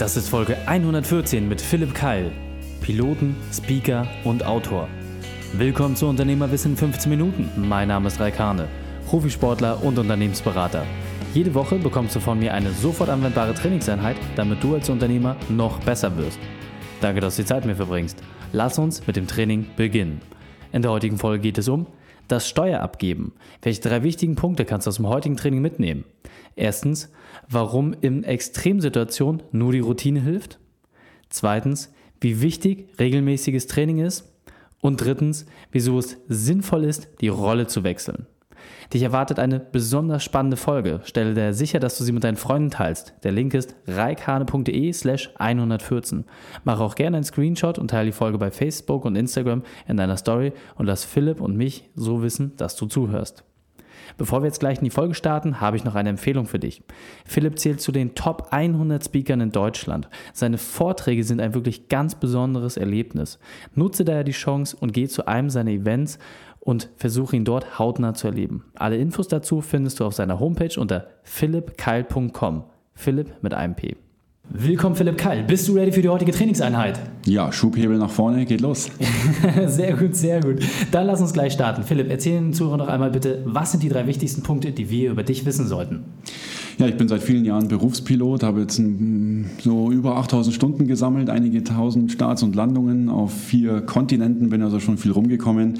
[0.00, 2.32] Das ist Folge 114 mit Philipp Keil,
[2.80, 4.88] Piloten, Speaker und Autor.
[5.52, 7.50] Willkommen zu Unternehmerwissen in 15 Minuten.
[7.54, 8.66] Mein Name ist Raikane,
[9.06, 10.86] Profisportler und Unternehmensberater.
[11.34, 15.78] Jede Woche bekommst du von mir eine sofort anwendbare Trainingseinheit, damit du als Unternehmer noch
[15.80, 16.38] besser wirst.
[17.02, 18.22] Danke, dass du die Zeit mit mir verbringst.
[18.54, 20.22] Lass uns mit dem Training beginnen.
[20.72, 21.86] In der heutigen Folge geht es um
[22.30, 23.32] das Steuerabgeben.
[23.62, 26.04] Welche drei wichtigen Punkte kannst du aus dem heutigen Training mitnehmen?
[26.56, 27.10] Erstens,
[27.48, 30.58] warum in Extremsituationen nur die Routine hilft.
[31.28, 34.32] Zweitens, wie wichtig regelmäßiges Training ist.
[34.80, 38.26] Und drittens, wieso es sinnvoll ist, die Rolle zu wechseln.
[38.92, 41.00] Dich erwartet eine besonders spannende Folge.
[41.04, 43.14] Stelle dir sicher, dass du sie mit deinen Freunden teilst.
[43.22, 46.24] Der Link ist reikane.de slash 114.
[46.64, 50.16] Mach auch gerne einen Screenshot und teile die Folge bei Facebook und Instagram in deiner
[50.16, 53.44] Story und lass Philipp und mich so wissen, dass du zuhörst.
[54.16, 56.82] Bevor wir jetzt gleich in die Folge starten, habe ich noch eine Empfehlung für dich.
[57.24, 60.08] Philipp zählt zu den Top 100 Speakern in Deutschland.
[60.32, 63.38] Seine Vorträge sind ein wirklich ganz besonderes Erlebnis.
[63.74, 66.18] Nutze daher die Chance und geh zu einem seiner Events
[66.70, 68.62] und versuche ihn dort hautnah zu erleben.
[68.76, 72.62] Alle Infos dazu findest du auf seiner Homepage unter philippkeil.com.
[72.94, 73.96] Philipp mit einem P.
[74.52, 75.44] Willkommen Philipp Keil.
[75.44, 76.98] Bist du ready für die heutige Trainingseinheit?
[77.24, 78.90] Ja, Schubhebel nach vorne, geht los.
[79.66, 80.56] sehr gut, sehr gut.
[80.90, 81.84] Dann lass uns gleich starten.
[81.84, 85.12] Philipp, erzähl den Zuhörern noch einmal bitte, was sind die drei wichtigsten Punkte, die wir
[85.12, 86.02] über dich wissen sollten?
[86.80, 88.80] Ja, ich bin seit vielen Jahren Berufspilot, habe jetzt
[89.58, 94.80] so über 8000 Stunden gesammelt, einige tausend Starts und Landungen auf vier Kontinenten, bin also
[94.80, 95.74] schon viel rumgekommen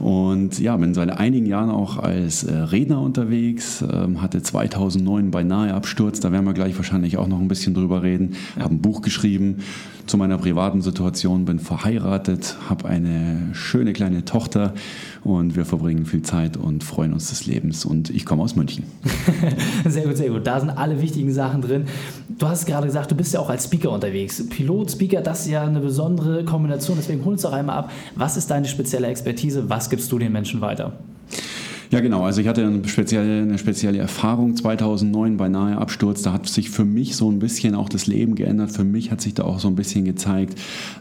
[0.00, 5.72] und ja, bin seit einigen Jahren auch als äh, Redner unterwegs, ähm, hatte 2009 beinahe
[5.72, 9.02] Absturz, da werden wir gleich wahrscheinlich auch noch ein bisschen drüber reden, habe ein Buch
[9.02, 9.58] geschrieben
[10.06, 14.74] zu meiner privaten Situation, bin verheiratet, habe eine schöne kleine Tochter
[15.22, 18.84] und wir verbringen viel Zeit und freuen uns des Lebens und ich komme aus München.
[19.88, 20.46] sehr gut, sehr gut.
[20.46, 21.86] Da sind alle wichtigen Sachen drin.
[22.28, 24.46] Du hast gerade gesagt, du bist ja auch als Speaker unterwegs.
[24.48, 27.90] Pilot, Speaker, das ist ja eine besondere Kombination, deswegen hol uns doch einmal ab.
[28.14, 29.70] Was ist deine spezielle Expertise?
[29.70, 30.92] Was gibst du den Menschen weiter?
[31.94, 32.24] Ja, genau.
[32.24, 36.22] Also ich hatte eine spezielle, eine spezielle Erfahrung 2009 bei nahe Absturz.
[36.22, 38.72] Da hat sich für mich so ein bisschen auch das Leben geändert.
[38.72, 40.58] Für mich hat sich da auch so ein bisschen gezeigt,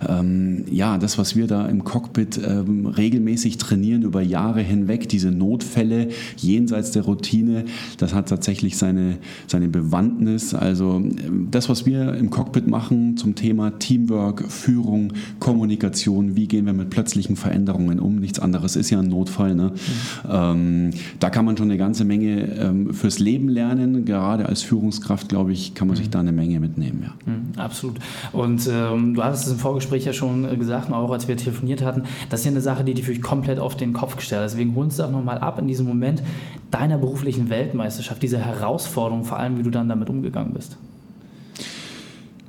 [0.07, 5.31] ähm, ja, das, was wir da im Cockpit ähm, regelmäßig trainieren über Jahre hinweg, diese
[5.31, 7.65] Notfälle jenseits der Routine,
[7.97, 9.17] das hat tatsächlich seine,
[9.47, 10.53] seine Bewandtnis.
[10.53, 16.67] Also ähm, das, was wir im Cockpit machen zum Thema Teamwork, Führung, Kommunikation, wie gehen
[16.67, 18.17] wir mit plötzlichen Veränderungen um?
[18.17, 19.55] Nichts anderes ist ja ein Notfall.
[19.55, 19.71] Ne?
[19.71, 20.29] Mhm.
[20.29, 20.82] Ähm,
[21.19, 24.05] da kann man schon eine ganze Menge ähm, fürs Leben lernen.
[24.05, 26.11] Gerade als Führungskraft, glaube ich, kann man sich mhm.
[26.11, 27.03] da eine Menge mitnehmen.
[27.03, 27.31] Ja.
[27.31, 27.97] Mhm, absolut.
[28.31, 31.83] Und ähm, du hattest es im Vorgespräch ja schon äh, gesagt, auch als wir telefoniert
[31.83, 34.49] hatten, das ist ja eine Sache, die dich wirklich komplett auf den Kopf gestellt hat.
[34.49, 36.23] Deswegen holen uns doch nochmal ab in diesem Moment
[36.71, 40.77] deiner beruflichen Weltmeisterschaft, diese Herausforderung, vor allem wie du dann damit umgegangen bist.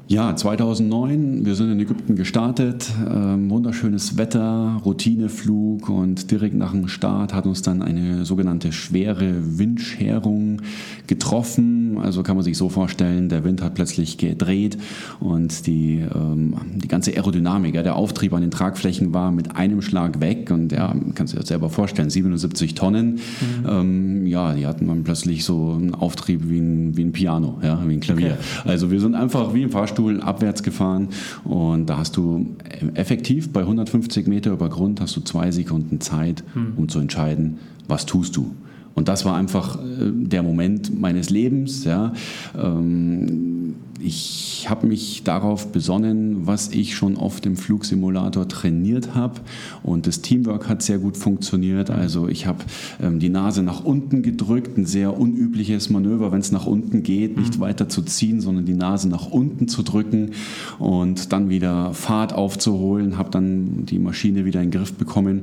[0.06, 6.88] Ja, 2009, wir sind in Ägypten gestartet, ähm, wunderschönes Wetter, Routineflug und direkt nach dem
[6.88, 10.60] Start hat uns dann eine sogenannte schwere Windscherung
[11.06, 11.97] getroffen.
[12.03, 14.76] Also kann man sich so vorstellen, der Wind hat plötzlich gedreht
[15.20, 19.81] und die, ähm, die ganze Aerodynamik, ja, der Auftrieb an den Tragflächen war mit einem
[19.81, 23.21] Schlag weg und ja, kannst du dir selber vorstellen, 77 Tonnen, mhm.
[23.66, 27.82] ähm, ja, die hatten dann plötzlich so einen Auftrieb wie ein, wie ein Piano, ja,
[27.86, 28.36] wie ein Klavier.
[28.38, 28.69] Okay.
[28.69, 31.09] Also wir sind einfach wie im Fahrstuhl Fahrstuhl abwärts gefahren
[31.44, 32.56] und da hast du
[32.94, 36.75] effektiv bei 150 Meter über Grund hast du zwei Sekunden Zeit, hm.
[36.77, 38.54] um zu entscheiden, was tust du.
[38.94, 41.84] Und das war einfach äh, der Moment meines Lebens.
[41.84, 42.12] Ja.
[42.56, 43.75] Ähm,
[44.05, 49.41] ich habe mich darauf besonnen, was ich schon oft im Flugsimulator trainiert habe.
[49.83, 51.91] Und das Teamwork hat sehr gut funktioniert.
[51.91, 52.65] Also ich habe
[53.03, 57.38] ähm, die Nase nach unten gedrückt, ein sehr unübliches Manöver, wenn es nach unten geht,
[57.38, 57.60] nicht mhm.
[57.60, 60.33] weiter zu ziehen, sondern die Nase nach unten zu drücken
[60.78, 63.16] und dann wieder Fahrt aufzuholen.
[63.16, 65.43] Habe dann die Maschine wieder in den Griff bekommen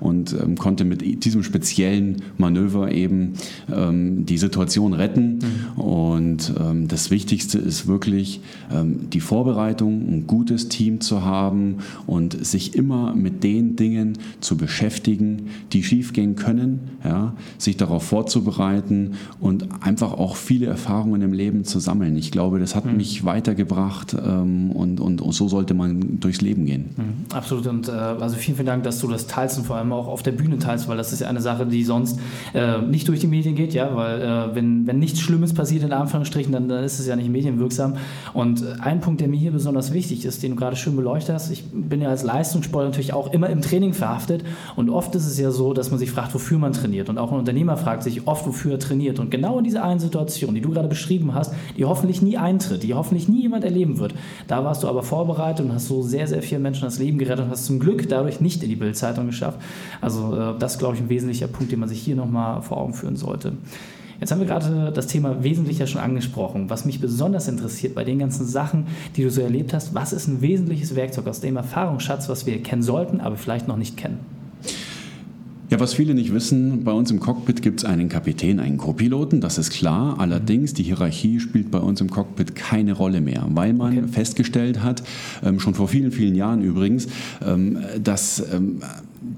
[0.00, 3.34] und ähm, konnte mit diesem speziellen Manöver eben
[3.72, 5.38] ähm, die Situation retten.
[5.76, 5.82] Mhm.
[5.82, 8.40] Und ähm, das Wichtigste ist wirklich,
[8.72, 14.56] ähm, die Vorbereitung, ein gutes Team zu haben und sich immer mit den Dingen zu
[14.56, 21.64] beschäftigen, die schiefgehen können, ja, sich darauf vorzubereiten und einfach auch viele Erfahrungen im Leben
[21.64, 22.16] zu sammeln.
[22.16, 22.96] Ich glaube, das hat mhm.
[22.96, 26.90] mich weitergebracht ähm, und, und, und, so sollte man durchs Leben gehen.
[26.96, 27.34] Mhm.
[27.34, 30.08] Absolut und äh, also vielen, vielen Dank, dass du das teilst und vor allem auch
[30.08, 32.18] auf der Bühne teilst, weil das ist ja eine Sache, die sonst
[32.52, 35.92] äh, nicht durch die Medien geht, ja, weil äh, wenn, wenn nichts Schlimmes passiert in
[35.92, 37.94] Anführungsstrichen, dann, dann ist es ja nicht medienwirksam.
[38.34, 41.34] Und Und ein Punkt, der mir hier besonders wichtig ist, den du gerade schön beleuchtet
[41.34, 44.42] hast, ich bin ja als Leistungssportler natürlich auch immer im Training verhaftet
[44.76, 47.32] und oft ist es ja so, dass man sich fragt, wofür man trainiert und auch
[47.32, 50.60] ein Unternehmer fragt sich oft, wofür er trainiert und genau in dieser einen Situation, die
[50.60, 54.12] du gerade beschrieben hast, die hoffentlich nie eintritt, die hoffentlich nie jemand erleben wird,
[54.48, 57.44] da warst du aber vorbereitet und hast so sehr, sehr vielen Menschen das Leben gerettet
[57.44, 59.60] und hast zum Glück dadurch nicht in die Bildzeitung geschafft.
[60.00, 62.94] Also äh, das glaube ich, ein wesentlicher Punkt, den man sich hier nochmal vor Augen
[62.94, 63.52] führen sollte.
[64.22, 66.70] Jetzt haben wir gerade das Thema Wesentlicher schon angesprochen.
[66.70, 68.86] Was mich besonders interessiert bei den ganzen Sachen,
[69.16, 72.62] die du so erlebt hast, was ist ein wesentliches Werkzeug aus dem Erfahrungsschatz, was wir
[72.62, 74.20] kennen sollten, aber vielleicht noch nicht kennen?
[75.72, 79.40] Ja, was viele nicht wissen, bei uns im Cockpit gibt es einen Kapitän, einen Co-Piloten,
[79.40, 80.16] das ist klar.
[80.18, 84.08] Allerdings, die Hierarchie spielt bei uns im Cockpit keine Rolle mehr, weil man okay.
[84.08, 85.02] festgestellt hat,
[85.42, 87.08] ähm, schon vor vielen, vielen Jahren übrigens,
[87.42, 88.82] ähm, dass ähm,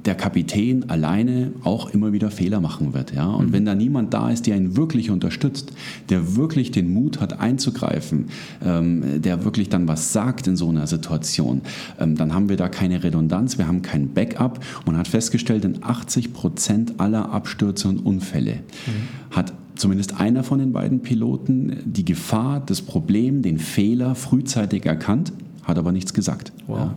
[0.04, 3.14] der Kapitän alleine auch immer wieder Fehler machen wird.
[3.14, 3.26] Ja?
[3.26, 3.52] Und mhm.
[3.52, 5.72] wenn da niemand da ist, der ihn wirklich unterstützt,
[6.08, 8.26] der wirklich den Mut hat einzugreifen,
[8.64, 11.62] ähm, der wirklich dann was sagt in so einer Situation,
[11.98, 14.60] ähm, dann haben wir da keine Redundanz, wir haben kein Backup.
[14.86, 18.54] Man hat festgestellt, in 80 Prozent aller Abstürze und Unfälle
[18.86, 19.36] mhm.
[19.36, 25.32] hat zumindest einer von den beiden Piloten die Gefahr, das Problem, den Fehler frühzeitig erkannt
[25.64, 26.52] hat aber nichts gesagt.
[26.66, 26.78] Wow.
[26.78, 26.96] Ja.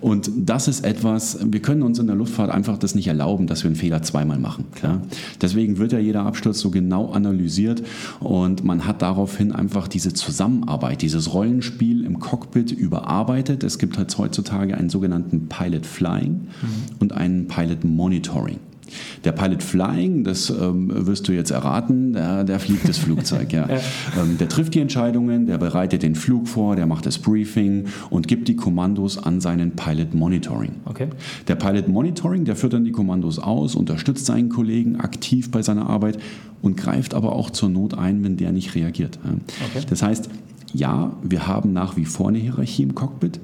[0.00, 3.62] Und das ist etwas, wir können uns in der Luftfahrt einfach das nicht erlauben, dass
[3.62, 4.64] wir einen Fehler zweimal machen.
[4.82, 5.00] Ja.
[5.40, 7.82] Deswegen wird ja jeder Absturz so genau analysiert
[8.20, 13.64] und man hat daraufhin einfach diese Zusammenarbeit, dieses Rollenspiel im Cockpit überarbeitet.
[13.64, 16.48] Es gibt halt heutzutage einen sogenannten Pilot Flying mhm.
[17.00, 18.58] und einen Pilot Monitoring.
[19.24, 23.52] Der Pilot Flying, das ähm, wirst du jetzt erraten, der, der fliegt das Flugzeug.
[23.52, 23.68] ja.
[23.68, 23.80] ja.
[24.20, 28.28] Ähm, der trifft die Entscheidungen, der bereitet den Flug vor, der macht das Briefing und
[28.28, 30.72] gibt die Kommandos an seinen Pilot Monitoring.
[30.84, 31.08] Okay.
[31.48, 35.88] Der Pilot Monitoring, der führt dann die Kommandos aus, unterstützt seinen Kollegen aktiv bei seiner
[35.88, 36.18] Arbeit
[36.62, 39.18] und greift aber auch zur Not ein, wenn der nicht reagiert.
[39.24, 39.84] Okay.
[39.88, 40.28] Das heißt,
[40.72, 43.40] ja, wir haben nach wie vor eine Hierarchie im Cockpit,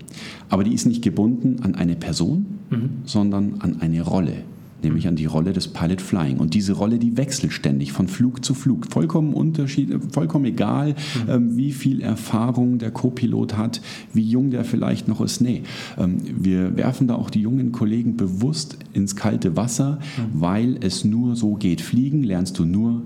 [0.48, 2.90] aber die ist nicht gebunden an eine Person, mhm.
[3.04, 4.44] sondern an eine Rolle
[4.84, 6.38] nämlich an die Rolle des Pilot Flying.
[6.38, 8.86] Und diese Rolle, die wechselt ständig von Flug zu Flug.
[8.90, 11.30] Vollkommen Unterschied, vollkommen egal, mhm.
[11.30, 13.80] ähm, wie viel Erfahrung der Co-Pilot hat,
[14.12, 15.40] wie jung der vielleicht noch ist.
[15.40, 15.62] Nee,
[15.98, 20.40] ähm, wir werfen da auch die jungen Kollegen bewusst ins kalte Wasser, mhm.
[20.40, 21.80] weil es nur so geht.
[21.80, 23.02] Fliegen lernst du nur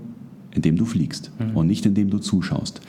[0.57, 1.55] indem du fliegst mhm.
[1.55, 2.81] und nicht indem du zuschaust.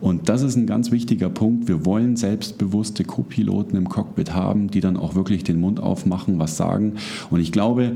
[0.00, 1.66] Und das ist ein ganz wichtiger Punkt.
[1.66, 6.56] Wir wollen selbstbewusste Co-Piloten im Cockpit haben, die dann auch wirklich den Mund aufmachen, was
[6.56, 6.94] sagen.
[7.30, 7.92] Und ich glaube,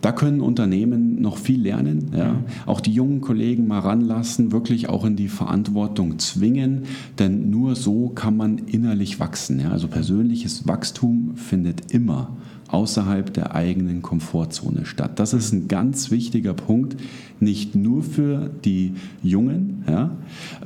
[0.00, 2.10] da können Unternehmen noch viel lernen.
[2.16, 2.34] Ja.
[2.34, 2.38] Mhm.
[2.66, 6.82] Auch die jungen Kollegen mal ranlassen, wirklich auch in die Verantwortung zwingen,
[7.18, 9.58] denn nur so kann man innerlich wachsen.
[9.60, 9.70] Ja.
[9.70, 12.30] Also persönliches Wachstum findet immer
[12.68, 15.18] außerhalb der eigenen Komfortzone statt.
[15.18, 16.96] Das ist ein ganz wichtiger Punkt,
[17.38, 20.10] nicht nur für die Jungen, ja,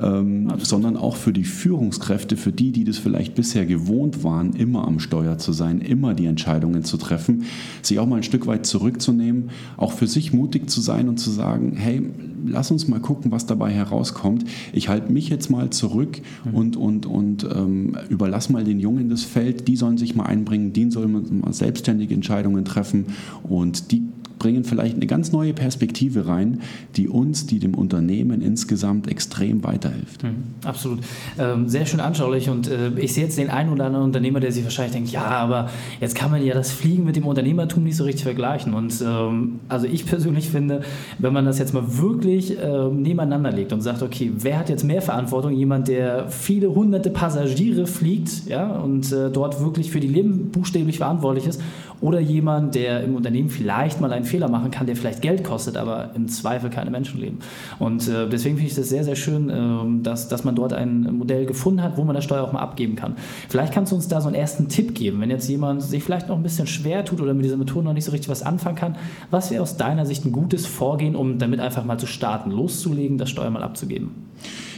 [0.01, 4.87] ähm, sondern auch für die Führungskräfte, für die, die das vielleicht bisher gewohnt waren, immer
[4.87, 7.43] am Steuer zu sein, immer die Entscheidungen zu treffen,
[7.81, 11.29] sich auch mal ein Stück weit zurückzunehmen, auch für sich mutig zu sein und zu
[11.29, 12.01] sagen, hey,
[12.45, 14.45] lass uns mal gucken, was dabei herauskommt.
[14.73, 16.53] Ich halte mich jetzt mal zurück mhm.
[16.53, 20.73] und, und, und ähm, überlass mal den Jungen das Feld, die sollen sich mal einbringen,
[20.73, 23.07] die sollen mal selbstständige Entscheidungen treffen
[23.43, 24.03] und die
[24.41, 26.61] bringen vielleicht eine ganz neue Perspektive rein,
[26.95, 30.23] die uns, die dem Unternehmen insgesamt extrem weiterhilft.
[30.23, 30.97] Mhm, absolut.
[31.37, 34.51] Ähm, sehr schön anschaulich und äh, ich sehe jetzt den einen oder anderen Unternehmer, der
[34.51, 37.95] sich wahrscheinlich denkt, ja, aber jetzt kann man ja das Fliegen mit dem Unternehmertum nicht
[37.95, 38.73] so richtig vergleichen.
[38.73, 40.81] Und ähm, also ich persönlich finde,
[41.19, 44.83] wenn man das jetzt mal wirklich äh, nebeneinander legt und sagt, okay, wer hat jetzt
[44.83, 45.53] mehr Verantwortung?
[45.53, 50.97] Jemand, der viele hunderte Passagiere fliegt ja, und äh, dort wirklich für die Leben buchstäblich
[50.97, 51.61] verantwortlich ist
[52.01, 55.77] oder jemand, der im Unternehmen vielleicht mal einen Fehler machen kann, der vielleicht Geld kostet,
[55.77, 57.39] aber im Zweifel keine Menschenleben.
[57.79, 61.03] Und äh, deswegen finde ich das sehr, sehr schön, äh, dass, dass man dort ein
[61.17, 63.15] Modell gefunden hat, wo man das Steuer auch mal abgeben kann.
[63.49, 66.27] Vielleicht kannst du uns da so einen ersten Tipp geben, wenn jetzt jemand sich vielleicht
[66.27, 68.75] noch ein bisschen schwer tut oder mit dieser Methode noch nicht so richtig was anfangen
[68.75, 68.95] kann.
[69.29, 73.17] Was wäre aus deiner Sicht ein gutes Vorgehen, um damit einfach mal zu starten, loszulegen,
[73.17, 74.11] das Steuer mal abzugeben?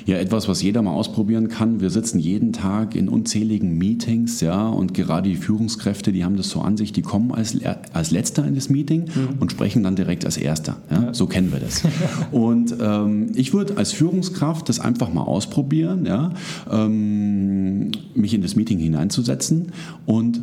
[0.06, 1.80] Ja etwas, was jeder mal ausprobieren kann.
[1.80, 6.50] Wir sitzen jeden Tag in unzähligen Meetings, ja, und gerade die Führungskräfte, die haben das
[6.50, 7.58] so an sich, die kommen als,
[7.94, 9.40] als Letzter in das Meeting mhm.
[9.40, 10.78] und sprechen dann direkt als Erster.
[10.90, 11.04] Ja?
[11.04, 11.14] Ja.
[11.14, 11.84] So kennen wir das.
[12.32, 16.32] und ähm, ich würde als Führungskraft das einfach mal ausprobieren, ja,
[16.72, 19.72] ähm, mich in das Meeting hineinzusetzen
[20.06, 20.42] und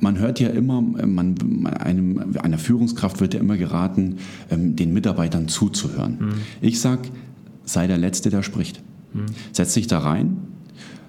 [0.00, 1.36] man hört ja immer, man,
[1.78, 4.16] einem, einer Führungskraft wird ja immer geraten,
[4.50, 6.18] ähm, den Mitarbeitern zuzuhören.
[6.20, 6.32] Mhm.
[6.60, 7.02] Ich sage,
[7.64, 8.82] sei der Letzte, der spricht.
[9.12, 9.26] Mhm.
[9.52, 10.36] Setz dich da rein,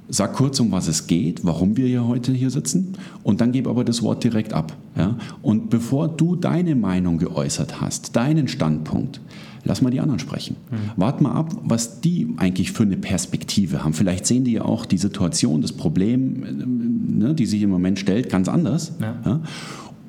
[0.10, 2.94] sag kurz, um was es geht, warum wir hier heute hier sitzen
[3.24, 4.76] und dann gebe aber das Wort direkt ab.
[4.98, 5.18] Ja?
[5.42, 9.22] Und bevor du deine Meinung geäußert hast, deinen Standpunkt,
[9.64, 10.58] lass mal die anderen sprechen.
[10.70, 10.78] Mhm.
[10.98, 13.94] Wart mal ab, was die eigentlich für eine Perspektive haben.
[13.94, 18.30] Vielleicht sehen die ja auch die Situation, das Problem, ne, die sich im Moment stellt,
[18.30, 18.94] ganz anders.
[19.00, 19.16] Ja.
[19.26, 19.42] Ja?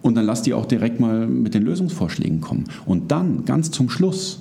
[0.02, 2.64] Und dann lass die auch direkt mal mit den Lösungsvorschlägen kommen.
[2.84, 4.40] Und dann, ganz zum Schluss,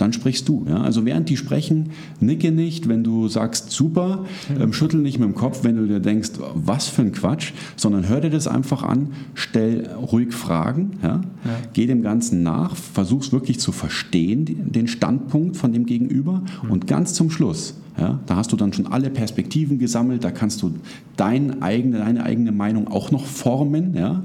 [0.00, 0.64] dann sprichst du.
[0.68, 0.82] Ja?
[0.82, 1.90] Also während die sprechen,
[2.20, 4.24] nicke nicht, wenn du sagst super,
[4.58, 8.08] ähm, schüttel nicht mit dem Kopf, wenn du dir denkst, was für ein Quatsch, sondern
[8.08, 11.20] hör dir das einfach an, stell ruhig Fragen, ja?
[11.44, 11.50] ja.
[11.72, 16.70] geh dem Ganzen nach, versuch's wirklich zu verstehen, den Standpunkt von dem Gegenüber mhm.
[16.70, 20.62] und ganz zum Schluss, ja, da hast du dann schon alle Perspektiven gesammelt, da kannst
[20.62, 20.72] du
[21.16, 23.94] dein eigene, deine eigene Meinung auch noch formen.
[23.94, 24.24] Ja?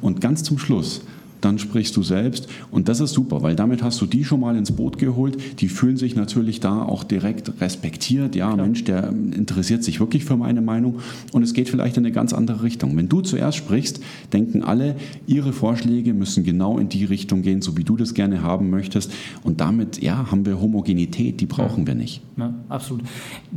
[0.00, 1.02] Und ganz zum Schluss
[1.44, 2.48] dann sprichst du selbst.
[2.70, 5.60] Und das ist super, weil damit hast du die schon mal ins Boot geholt.
[5.60, 8.34] Die fühlen sich natürlich da auch direkt respektiert.
[8.34, 8.66] Ja, Klar.
[8.66, 11.00] Mensch, der interessiert sich wirklich für meine Meinung.
[11.32, 12.96] Und es geht vielleicht in eine ganz andere Richtung.
[12.96, 14.00] Wenn du zuerst sprichst,
[14.32, 14.96] denken alle,
[15.26, 19.12] ihre Vorschläge müssen genau in die Richtung gehen, so wie du das gerne haben möchtest.
[19.42, 21.86] Und damit, ja, haben wir Homogenität, die brauchen ja.
[21.88, 22.22] wir nicht.
[22.36, 23.02] Ja, absolut.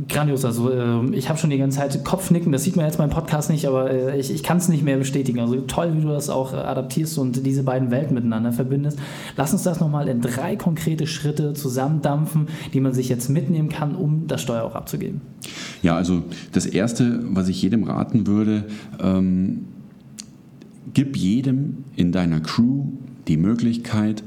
[0.08, 0.44] Grandios.
[0.44, 3.50] Also äh, ich habe schon die ganze Zeit Kopfnicken, das sieht man jetzt beim Podcast
[3.50, 5.40] nicht, aber äh, ich, ich kann es nicht mehr bestätigen.
[5.40, 8.98] Also toll, wie du das auch äh, adaptierst und diese beiden beiden Welten miteinander verbindest.
[9.36, 13.94] Lass uns das nochmal in drei konkrete Schritte zusammendampfen, die man sich jetzt mitnehmen kann,
[13.94, 15.20] um das Steuer auch abzugeben.
[15.82, 18.64] Ja, also das Erste, was ich jedem raten würde,
[19.00, 19.66] ähm,
[20.94, 22.86] gib jedem in deiner Crew
[23.28, 24.22] die Möglichkeit,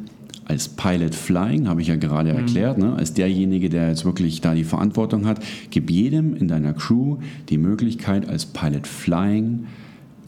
[0.45, 2.39] als Pilot Flying, habe ich ja gerade mhm.
[2.39, 6.73] erklärt, ne, als derjenige, der jetzt wirklich da die Verantwortung hat, gib jedem in deiner
[6.73, 7.17] Crew
[7.49, 9.65] die Möglichkeit, als Pilot Flying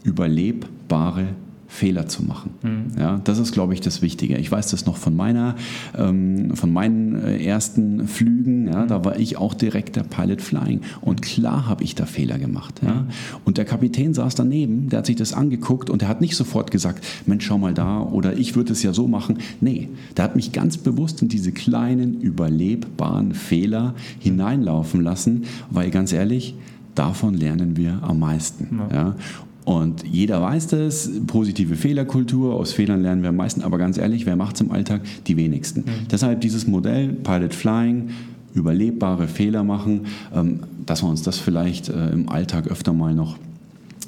[0.04, 1.26] überlebbare
[1.72, 2.50] Fehler zu machen.
[2.62, 3.00] Mhm.
[3.00, 4.36] Ja, das ist, glaube ich, das Wichtige.
[4.36, 5.56] Ich weiß das noch von meiner,
[5.96, 8.68] ähm, von meinen äh, ersten Flügen.
[8.68, 8.88] Ja, mhm.
[8.88, 12.82] Da war ich auch direkt der Pilot Flying und klar habe ich da Fehler gemacht.
[12.84, 12.92] Ja.
[12.92, 13.06] Mhm.
[13.46, 16.70] Und der Kapitän saß daneben, der hat sich das angeguckt und der hat nicht sofort
[16.70, 19.38] gesagt, Mensch, schau mal da oder ich würde es ja so machen.
[19.62, 19.88] Nee,
[20.18, 26.54] der hat mich ganz bewusst in diese kleinen überlebbaren Fehler hineinlaufen lassen, weil ganz ehrlich,
[26.94, 28.78] davon lernen wir am meisten.
[28.92, 29.16] Ja.
[29.64, 34.26] Und jeder weiß das, positive Fehlerkultur, aus Fehlern lernen wir am meisten, aber ganz ehrlich,
[34.26, 35.02] wer macht es im Alltag?
[35.26, 35.80] Die wenigsten.
[35.80, 36.08] Mhm.
[36.10, 38.10] Deshalb dieses Modell Pilot Flying,
[38.54, 43.38] überlebbare Fehler machen, ähm, dass wir uns das vielleicht äh, im Alltag öfter mal noch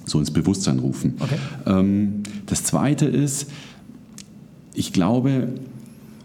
[0.04, 1.14] so ins Bewusstsein rufen.
[1.20, 1.37] Okay.
[1.66, 3.50] Ähm, das Zweite ist,
[4.75, 5.49] ich glaube,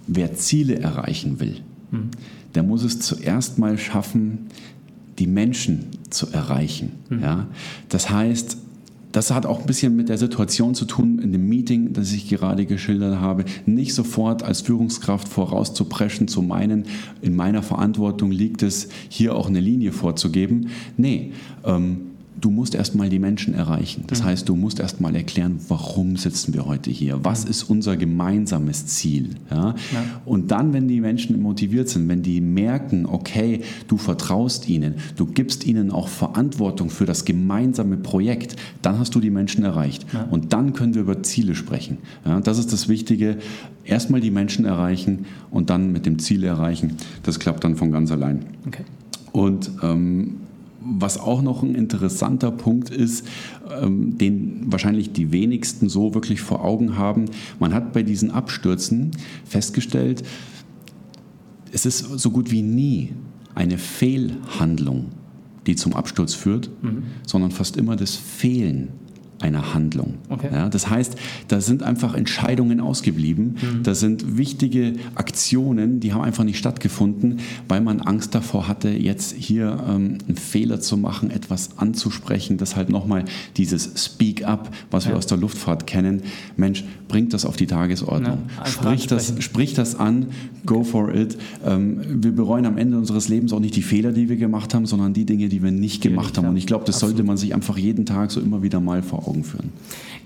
[0.08, 2.10] wer Ziele erreichen will, mhm.
[2.56, 4.48] der muss es zuerst mal schaffen,
[5.20, 6.94] die Menschen zu erreichen.
[7.10, 7.22] Mhm.
[7.22, 7.48] Ja?
[7.90, 8.58] Das heißt,
[9.12, 12.30] das hat auch ein bisschen mit der Situation zu tun in dem Meeting, das ich
[12.30, 13.46] gerade geschildert habe.
[13.66, 16.86] Nicht sofort als Führungskraft vorauszupreschen, zu meinen,
[17.22, 20.70] in meiner Verantwortung liegt es, hier auch eine Linie vorzugeben.
[20.98, 21.32] Nee,
[21.66, 22.09] ähm,
[22.40, 24.04] du musst erstmal die Menschen erreichen.
[24.08, 24.26] Das mhm.
[24.26, 27.20] heißt, du musst erstmal erklären, warum sitzen wir heute hier?
[27.24, 29.36] Was ist unser gemeinsames Ziel?
[29.50, 29.76] Ja?
[29.94, 30.04] ja?
[30.26, 35.26] Und dann, wenn die Menschen motiviert sind, wenn die merken, okay, du vertraust ihnen, du
[35.26, 40.06] gibst ihnen auch Verantwortung für das gemeinsame Projekt, dann hast du die Menschen erreicht.
[40.14, 40.24] Ja.
[40.30, 41.98] Und dann können wir über Ziele sprechen.
[42.44, 43.38] Das ist das Wichtige.
[43.84, 46.98] Erstmal die Menschen erreichen und dann mit dem Ziel erreichen.
[47.24, 48.46] Das klappt dann von ganz allein.
[48.68, 48.84] Okay.
[49.32, 50.36] Und ähm,
[50.82, 53.28] was auch noch ein interessanter Punkt ist,
[53.82, 57.26] ähm, den wahrscheinlich die wenigsten so wirklich vor Augen haben,
[57.60, 59.12] man hat bei diesen Abstürzen
[59.46, 60.24] festgestellt,
[61.72, 63.14] es ist so gut wie nie
[63.56, 65.08] eine Fehlhandlung,
[65.68, 67.04] die zum Absturz führt, mhm.
[67.28, 68.90] sondern fast immer das Fehlen
[69.42, 70.16] einer Handlung.
[70.30, 70.50] Okay.
[70.52, 71.16] Ja, das heißt,
[71.48, 73.84] da sind einfach Entscheidungen ausgeblieben, mhm.
[73.84, 79.34] da sind wichtige Aktionen, die haben einfach nicht stattgefunden, weil man Angst davor hatte, jetzt
[79.36, 83.26] hier ähm, einen Fehler zu machen, etwas anzusprechen, das halt nochmal
[83.58, 85.12] dieses Speak Up, was ja.
[85.12, 86.24] wir aus der Luftfahrt kennen,
[86.58, 90.28] Mensch, bringt das auf die Tagesordnung, ja, sprich, das, sprich das an,
[90.66, 91.38] go for it.
[91.66, 94.86] Ähm, wir bereuen am Ende unseres Lebens auch nicht die Fehler, die wir gemacht haben,
[94.86, 96.48] sondern die Dinge, die wir nicht gemacht haben.
[96.50, 97.16] Und ich glaube, das Absolut.
[97.16, 99.72] sollte man sich einfach jeden Tag so immer wieder mal vor Augen Augen führen.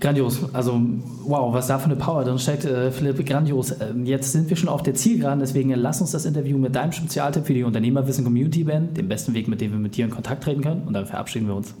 [0.00, 0.40] Grandios.
[0.52, 0.80] Also,
[1.24, 3.72] wow, was da für eine Power drin steckt, äh, Philipp, grandios.
[3.80, 6.92] Ähm, jetzt sind wir schon auf der Zielgeraden, deswegen lass uns das Interview mit deinem
[6.92, 10.10] Spezialtipp für die Unternehmerwissen Community beenden, dem besten Weg, mit dem wir mit dir in
[10.10, 10.82] Kontakt treten können.
[10.86, 11.74] Und dann verabschieden wir uns.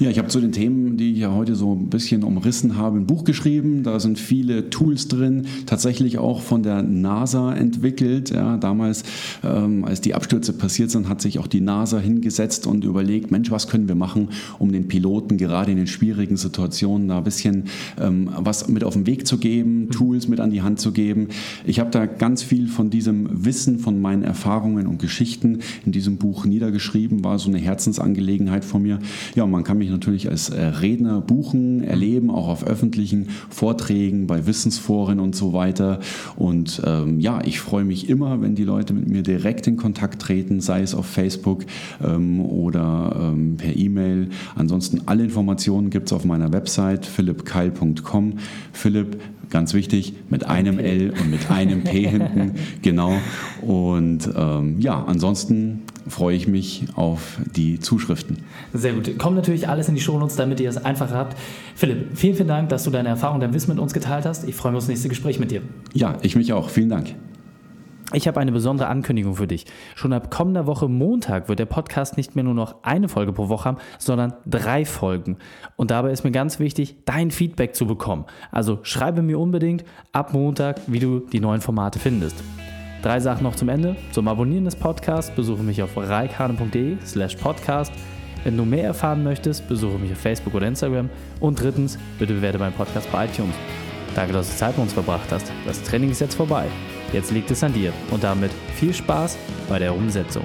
[0.00, 2.98] Ja, ich habe zu den Themen, die ich ja heute so ein bisschen umrissen habe,
[2.98, 3.84] ein Buch geschrieben.
[3.84, 8.30] Da sind viele Tools drin, tatsächlich auch von der NASA entwickelt.
[8.30, 9.04] Ja, damals,
[9.44, 13.52] ähm, als die Abstürze passiert sind, hat sich auch die NASA hingesetzt und überlegt, Mensch,
[13.52, 17.64] was können wir machen, um den Piloten gerade in den schwierigen Situationen da ein bisschen
[18.00, 21.28] ähm, was mit auf den Weg zu geben, Tools mit an die Hand zu geben.
[21.64, 26.16] Ich habe da ganz viel von diesem Wissen, von meinen Erfahrungen und Geschichten in diesem
[26.16, 28.98] Buch niedergeschrieben, war so eine Herzensangelegenheit von mir.
[29.36, 34.46] Ja, man kann mich natürlich als äh, Redner buchen, erleben, auch auf öffentlichen Vorträgen, bei
[34.46, 36.00] Wissensforen und so weiter.
[36.36, 40.20] Und ähm, ja, ich freue mich immer, wenn die Leute mit mir direkt in Kontakt
[40.20, 41.64] treten, sei es auf Facebook
[42.02, 44.28] ähm, oder ähm, per E-Mail.
[44.56, 48.34] Ansonsten alle Informationen gibt es auf meiner Website philippkeil.com.
[48.72, 53.14] Philipp, ganz wichtig, mit einem L und mit einem P hinten, genau.
[53.62, 58.38] Und ähm, ja, ansonsten freue ich mich auf die Zuschriften.
[58.72, 59.18] Sehr gut.
[59.18, 61.36] Kommt natürlich alles in die Shownotes, damit ihr es einfacher habt.
[61.74, 64.48] Philipp, vielen, vielen Dank, dass du deine Erfahrung, dein Wissen mit uns geteilt hast.
[64.48, 65.62] Ich freue mich auf das nächste Gespräch mit dir.
[65.92, 66.68] Ja, ich mich auch.
[66.68, 67.14] Vielen Dank.
[68.12, 69.64] Ich habe eine besondere Ankündigung für dich.
[69.96, 73.48] Schon ab kommender Woche Montag wird der Podcast nicht mehr nur noch eine Folge pro
[73.48, 75.38] Woche haben, sondern drei Folgen.
[75.76, 78.26] Und dabei ist mir ganz wichtig, dein Feedback zu bekommen.
[78.52, 82.36] Also schreibe mir unbedingt ab Montag, wie du die neuen Formate findest.
[83.04, 83.96] Drei Sachen noch zum Ende.
[84.12, 87.92] Zum Abonnieren des Podcasts besuche mich auf reikane.de slash podcast.
[88.44, 91.10] Wenn du mehr erfahren möchtest, besuche mich auf Facebook oder Instagram.
[91.38, 93.54] Und drittens, bitte bewerte meinen Podcast bei iTunes.
[94.14, 95.52] Danke, dass du Zeit mit uns verbracht hast.
[95.66, 96.64] Das Training ist jetzt vorbei.
[97.12, 99.36] Jetzt liegt es an dir und damit viel Spaß
[99.68, 100.44] bei der Umsetzung.